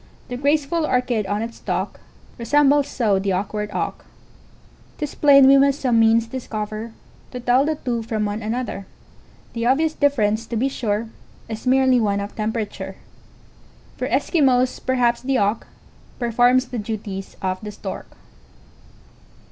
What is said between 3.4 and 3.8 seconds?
ward